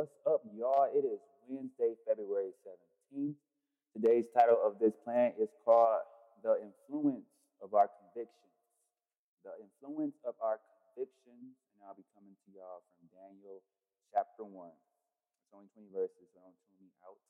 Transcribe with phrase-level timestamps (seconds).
[0.00, 0.88] What's up, y'all?
[0.88, 3.36] It is Wednesday, February 17th.
[3.92, 6.00] Today's title of this plan is called
[6.40, 7.28] The Influence
[7.60, 8.56] of Our Convictions.
[9.44, 11.52] The Influence of Our Convictions.
[11.52, 13.60] And I'll be coming to y'all from Daniel
[14.08, 14.72] chapter 1.
[14.72, 17.20] It's only 20 verses, so don't tune me out.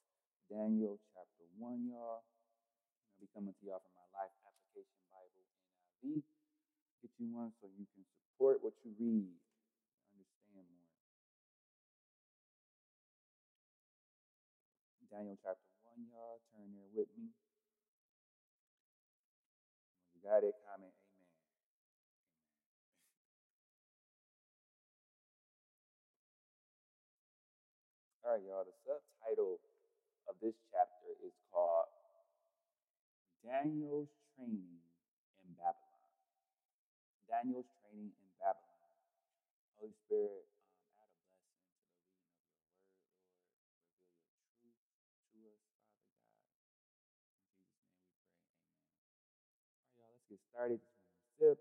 [0.47, 2.23] Daniel chapter 1, y'all.
[2.23, 5.43] I'll be coming to y'all from my Life Application Bible
[6.07, 6.23] NIV.
[7.03, 9.35] Get you one so you can support what you read.
[15.21, 15.69] Daniel chapter
[16.01, 16.41] 1, y'all.
[16.49, 17.29] Turn there with me.
[17.29, 17.45] When
[20.17, 21.21] you got it, comment amen.
[21.21, 21.45] Amen.
[28.25, 28.65] All right, y'all.
[28.65, 29.61] The subtitle
[30.25, 31.93] of this chapter is called
[33.45, 34.81] Daniel's Training
[35.45, 36.09] in Babylon.
[37.29, 38.89] Daniel's Training in Babylon.
[39.77, 40.49] Holy Spirit,
[50.31, 50.79] get started.
[51.43, 51.59] Sip.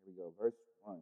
[0.00, 0.32] Here we go.
[0.40, 0.56] Verse
[0.88, 0.96] 1.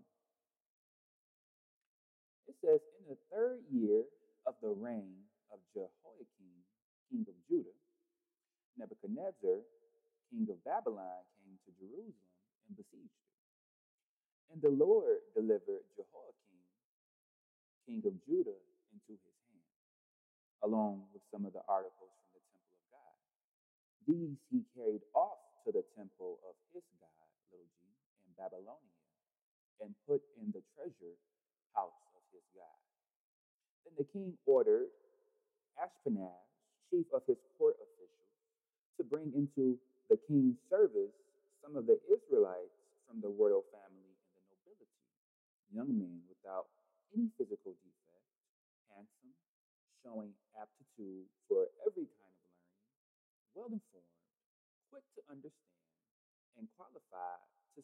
[2.51, 4.03] It says, In the third year
[4.51, 5.23] of the reign
[5.55, 6.59] of Jehoiakim,
[7.07, 7.79] king of Judah,
[8.75, 9.63] Nebuchadnezzar,
[10.35, 12.35] king of Babylon, came to Jerusalem
[12.67, 13.31] and besieged it.
[14.51, 16.59] And the Lord delivered Jehoiakim,
[17.87, 18.59] king of Judah,
[18.91, 19.71] into his hand,
[20.67, 22.11] along with some of the articles
[24.11, 27.87] these he carried off to the temple of his god, little g,
[28.27, 28.99] in Babylonia,
[29.79, 31.15] and put in the treasure
[31.79, 32.81] house of his god.
[33.87, 34.91] Then the king ordered
[35.79, 36.43] Ashpenaz,
[36.91, 38.35] chief of his court officials,
[38.99, 39.79] to bring into
[40.11, 41.15] the king's service
[41.63, 42.75] some of the Israelites
[43.07, 45.07] from the royal family and the nobility,
[45.71, 46.67] young men without
[47.15, 48.27] any physical defect,
[48.91, 49.35] handsome,
[50.03, 52.99] showing aptitude for every kind of learning,
[53.55, 54.11] well informed
[54.91, 55.87] quick to understand,
[56.59, 57.47] and qualified
[57.79, 57.80] to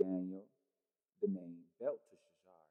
[0.00, 0.46] Daniel,
[1.22, 2.62] the name Belteshazzar.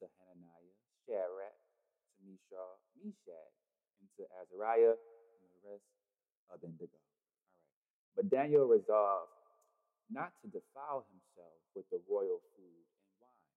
[0.00, 1.56] To Hananiah, Shadrach.
[1.56, 3.54] To Meshach, Meshach.
[4.00, 5.86] And to Azariah, and the rest,
[6.50, 6.98] of Abednego.
[6.98, 8.16] All right.
[8.16, 9.32] But Daniel resolved
[10.10, 13.48] not to defile himself with the royal food and wine.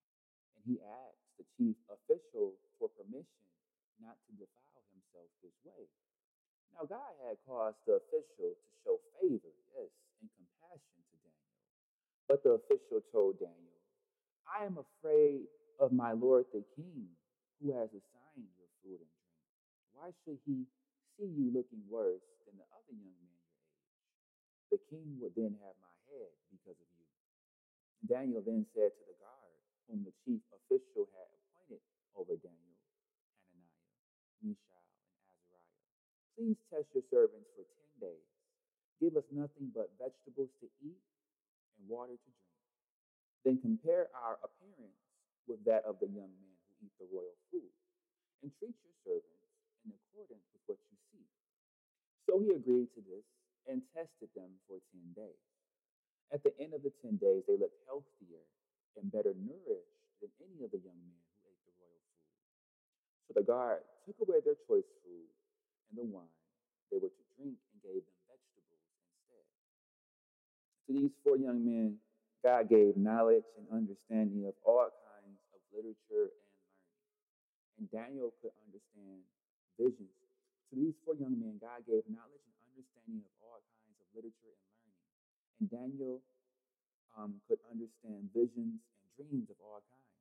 [0.55, 3.47] And he asked the chief official for permission
[3.99, 5.87] not to defile himself this way.
[6.75, 11.55] Now, God had caused the official to show favor, yes, and compassion to Daniel.
[12.27, 13.79] But the official told Daniel,
[14.43, 15.47] I am afraid
[15.79, 17.07] of my Lord the king,
[17.63, 19.47] who has assigned your food and drink.
[19.95, 20.67] Why should he
[21.15, 24.75] see you looking worse than the other young men your age?
[24.75, 27.07] The king would then have my head because of you.
[28.11, 29.55] Daniel then said to the guard,
[29.87, 31.79] whom the chief official had appointed
[32.19, 32.79] over Daniel,
[33.47, 34.03] Hananiah,
[34.43, 35.79] Mishael, and Azariah,
[36.35, 37.63] Please test your servants for
[38.03, 38.27] 10 days.
[38.99, 40.99] Give us nothing but vegetables to eat
[41.79, 42.54] and water to drink.
[43.45, 44.97] Then compare our appearance
[45.45, 47.69] with that of the young men who eat the royal food,
[48.41, 49.45] and treat your servants
[49.85, 51.25] in accordance with what you see.
[52.25, 53.25] So he agreed to this
[53.69, 55.45] and tested them for 10 days.
[56.33, 58.41] At the end of the 10 days, they looked healthier
[58.97, 62.33] and better nourished than any of the young men who ate the royal food.
[63.29, 65.29] So the guard took away their choice food
[65.93, 66.33] and the wine
[66.89, 69.45] they were to drink and gave them vegetables instead.
[70.85, 71.97] To these four young men,
[72.45, 76.93] God gave knowledge and understanding of all kinds of literature and learning.
[77.81, 79.25] And Daniel could understand
[79.81, 80.13] visions.
[80.69, 84.53] To these four young men, God gave knowledge and understanding of all kinds of literature
[84.53, 85.01] and learning.
[85.57, 86.15] And Daniel
[87.17, 90.13] um, could understand visions and dreams of all kinds.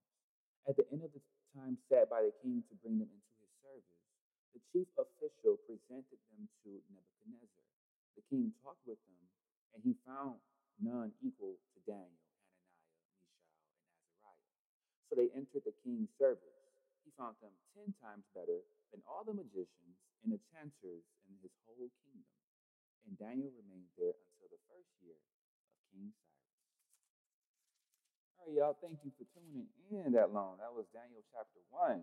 [0.64, 1.20] At the end of the
[1.52, 4.00] time set by the king to bring them into his service,
[4.56, 7.68] the chief official presented them to Nebuchadnezzar.
[8.16, 9.24] The king talked with them,
[9.76, 10.40] and he found
[10.80, 14.46] none equal to Daniel, Hananiah, Mishael, and Azariah.
[15.08, 16.58] So they entered the king's service.
[17.06, 18.60] He found them ten times better
[18.94, 22.34] than all the magicians and the enchanters in his whole kingdom.
[23.06, 26.56] And Daniel remained there until the first year of King Cyrus.
[28.40, 28.76] All right, y'all.
[28.80, 30.58] Thank you for tuning in that long.
[30.60, 32.00] That was Daniel chapter 1.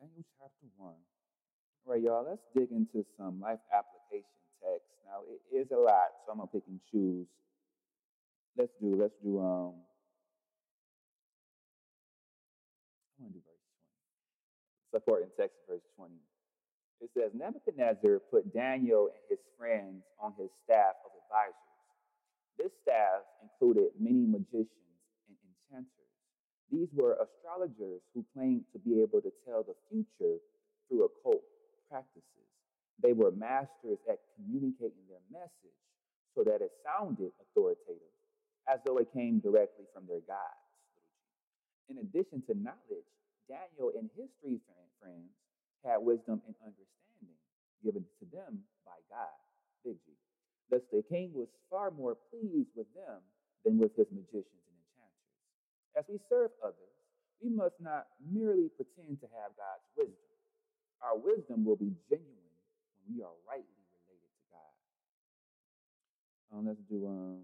[0.00, 0.94] Daniel chapter 1.
[0.94, 0.98] All
[1.86, 2.26] right, y'all.
[2.26, 4.26] Let's dig into some life application.
[5.12, 7.28] Now, it is a lot, so I'm to pick and choose.
[8.56, 9.76] Let's do, let's do, um,
[13.20, 13.68] I'm to do verse
[14.88, 14.96] 20.
[14.96, 16.16] Supporting text, verse 20.
[17.04, 21.72] It says, Nebuchadnezzar put Daniel and his friends on his staff of advisors
[22.58, 24.70] this staff included many magicians
[25.28, 26.10] and enchanters.
[26.70, 30.38] These were astrologers who claimed to be able to tell the future
[30.88, 31.42] through occult
[31.90, 32.51] practices.
[33.00, 35.78] They were masters at communicating their message
[36.34, 38.12] so that it sounded authoritative,
[38.68, 40.66] as though it came directly from their gods.
[41.88, 43.08] In addition to knowledge,
[43.48, 44.60] Daniel and his three
[45.00, 45.30] friends
[45.84, 47.36] had wisdom and understanding
[47.82, 49.34] given to them by God.
[49.84, 50.14] Big G.
[50.70, 53.20] Thus the king was far more pleased with them
[53.66, 55.36] than with his magicians and enchanters.
[55.98, 56.96] As we serve others,
[57.42, 60.38] we must not merely pretend to have God's wisdom.
[61.02, 62.41] Our wisdom will be genuine
[63.08, 64.74] we are rightly related to God.
[66.52, 67.42] Um, let's do um,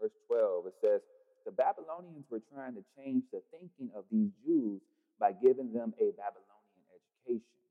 [0.00, 0.66] verse 12.
[0.66, 1.00] It says,
[1.44, 4.80] The Babylonians were trying to change the thinking of these Jews
[5.20, 7.62] by giving them a Babylonian education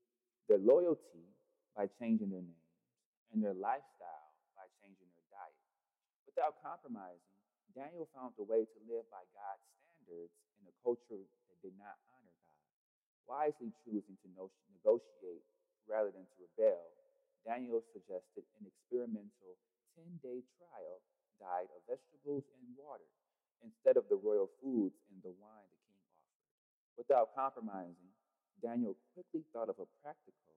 [0.52, 1.32] their loyalty
[1.76, 2.76] by changing their names,
[3.32, 5.64] and their lifestyle by changing their diet.
[6.28, 7.32] Without compromising,
[7.72, 11.96] Daniel found a way to live by God's standards in a culture that did not.
[13.32, 15.48] Wisely choosing to negotiate
[15.88, 16.84] rather than to rebel,
[17.48, 19.56] Daniel suggested an experimental
[19.96, 21.00] 10 day trial
[21.40, 23.08] diet of vegetables and water
[23.64, 26.44] instead of the royal foods and the wine the king offered.
[27.00, 28.12] Without compromising,
[28.60, 30.52] Daniel quickly thought of a practical,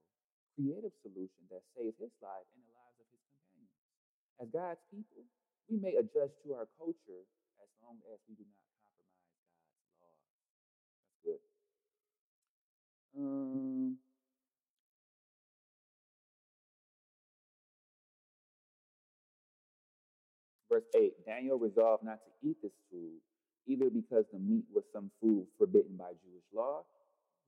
[0.59, 3.79] creative solution that saved his life and the lives of his companions.
[4.43, 5.23] As God's people,
[5.71, 7.23] we may adjust to our culture
[7.63, 8.64] as long as we do not
[20.69, 23.19] verse 8 Daniel resolved not to eat this food,
[23.67, 26.83] either because the meat was some food forbidden by Jewish law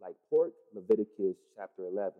[0.01, 2.13] like pork, Leviticus chapter 11,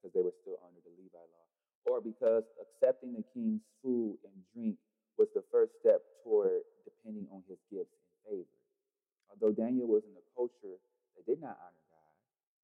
[0.00, 1.46] because they were still under the Levi law,
[1.88, 4.76] or because accepting the king's food and drink
[5.16, 8.58] was the first step toward depending on his gifts and favor.
[9.32, 10.76] Although Daniel was in a culture
[11.16, 12.14] that did not honor God,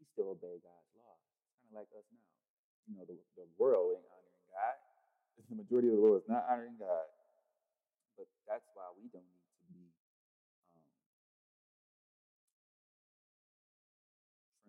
[0.01, 1.17] he still obeyed God's law.
[1.17, 2.33] It's kind of like us now.
[2.89, 4.77] You know, the, the world ain't honoring God.
[5.49, 7.09] The majority of the world is not honoring God.
[8.19, 9.25] But that's why we don't
[9.73, 9.93] need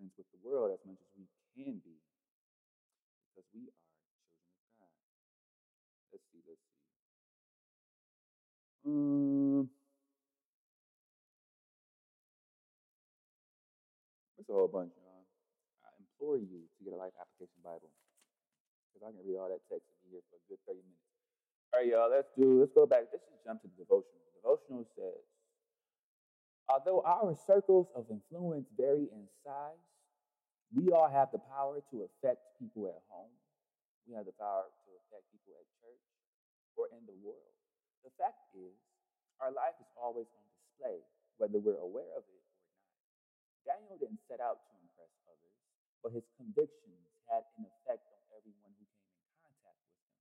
[0.03, 1.97] friends with the world as much as we can be
[3.29, 4.93] because we are children of God.
[6.11, 6.81] Let's see, let's see.
[8.83, 9.69] Um,
[14.35, 15.25] there's a whole bunch, y'all.
[15.85, 17.93] I implore you to get a Life Application Bible
[18.89, 21.09] because I can read all that text and be here for a good 30 minutes.
[21.73, 23.09] All right, y'all, let's do, let's go back.
[23.09, 24.21] Let's just jump to the devotional.
[24.29, 25.21] The devotional says,
[26.69, 29.83] Although our circles of influence vary in size,
[30.73, 33.29] we all have the power to affect people at home.
[34.09, 36.05] We have the power to affect people at church
[36.73, 37.53] or in the world.
[38.01, 38.73] The fact is,
[39.37, 40.97] our life is always on display,
[41.37, 42.73] whether we're aware of it or not.
[43.69, 45.57] Daniel didn't set out to impress others,
[46.01, 50.19] but his convictions had an effect on everyone who came in contact with him.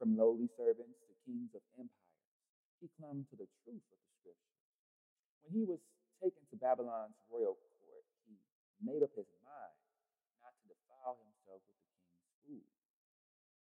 [0.00, 2.32] From lowly servants to kings of empires,
[2.80, 4.56] he clung to the truth of the scripture.
[5.44, 5.80] When he was
[6.18, 8.34] taken to Babylon's royal court, he
[8.82, 9.28] made up his
[11.06, 12.66] defile himself with the king's food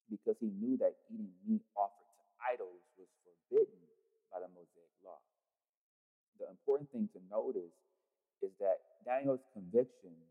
[0.10, 3.78] because he knew that eating meat offered to idols was forbidden
[4.34, 5.22] by the Mosaic law.
[6.42, 7.78] The important thing to notice
[8.42, 10.26] is that Daniel's convictions,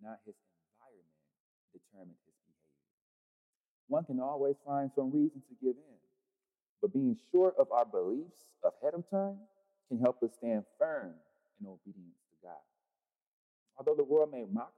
[0.00, 0.32] not his
[0.72, 1.20] environment,
[1.76, 2.88] determined his behavior.
[3.92, 6.00] One can always find some reason to give in,
[6.80, 9.36] but being sure of our beliefs ahead of time
[9.92, 11.12] can help us stand firm
[11.60, 12.64] in obedience to God.
[13.76, 14.77] Although the world may mock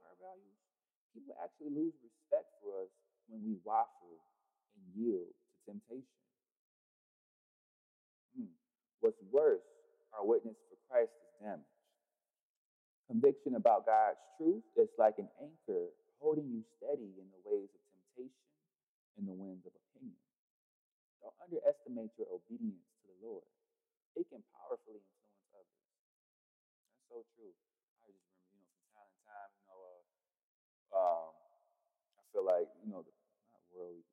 [1.13, 2.91] people actually lose respect for us
[3.27, 4.19] when we waffle
[4.75, 6.19] and yield to temptation.
[8.35, 8.51] Hmm.
[8.99, 9.63] What's worse,
[10.15, 11.77] our witness for Christ is damaged.
[13.11, 15.91] Conviction about God's truth is like an anchor
[16.21, 18.47] holding you steady in the waves of temptation
[19.19, 20.15] and the winds of opinion.
[21.19, 23.47] Don't underestimate your obedience to the Lord.
[24.15, 25.83] It can powerfully influence others.
[26.87, 27.51] That's so true.
[28.05, 30.01] I just remember, you know, from time to time, you know, uh,
[30.95, 31.31] um,
[32.19, 33.13] I feel like you know, the,
[33.51, 34.03] not worldly,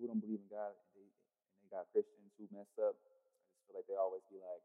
[0.00, 3.12] who don't believe in God and they, and they got Christians who mess up, I
[3.52, 4.64] just feel like they always be like,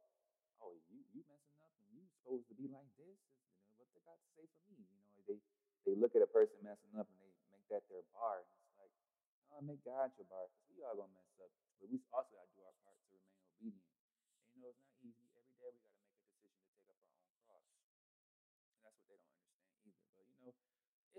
[0.64, 3.20] oh, you, you messing up and you supposed to be like this.
[3.20, 4.80] You know, what they got to say for me?
[4.80, 5.40] You know, they,
[5.84, 8.40] they look at a person messing up and they make that their bar.
[8.40, 8.96] And it's like,
[9.52, 11.52] no, make God your bar because we all to mess up.
[11.84, 13.92] But we also got to do our part to remain obedient.
[13.92, 15.28] And, you know, it's not easy.
[15.36, 17.68] Every day we got to make a decision to take up our own cross.
[18.72, 20.08] And that's what they don't understand either.
[20.16, 20.56] But, you know,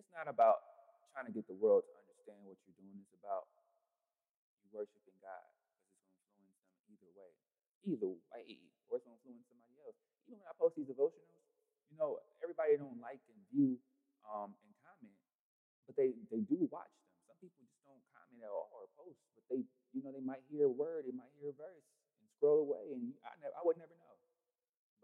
[0.01, 0.65] it's not about
[1.13, 2.97] trying to get the world to understand what you're doing.
[3.05, 3.49] It's about
[4.77, 7.33] worshiping God because it's going to influence them either way.
[7.89, 8.61] Either way.
[8.93, 9.97] Or it's going to influence somebody else.
[10.29, 11.41] Even when I post these devotionals,
[11.89, 13.79] you know, everybody don't like and view
[14.27, 15.17] um, and comment,
[15.87, 17.11] but they, they do watch them.
[17.31, 19.63] Some people just don't comment at all or post, but they,
[19.95, 21.87] you know, they might hear a word, they might hear a verse
[22.19, 24.15] and scroll away, and I, never, I would never know.